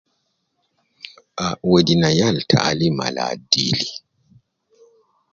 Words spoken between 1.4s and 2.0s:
Ah wedi